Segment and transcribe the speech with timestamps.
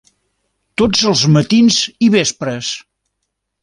[0.83, 2.75] Tots els matins i vespres.